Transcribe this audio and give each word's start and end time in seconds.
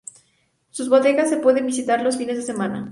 Sus 0.71 0.89
bodegas 0.89 1.29
se 1.29 1.37
pueden 1.37 1.67
visitar 1.67 2.01
los 2.01 2.17
fines 2.17 2.35
de 2.37 2.41
semana. 2.41 2.79